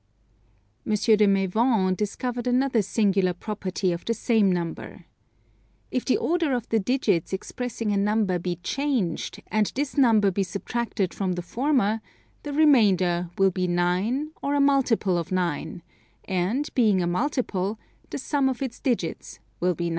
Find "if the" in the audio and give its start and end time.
5.91-6.17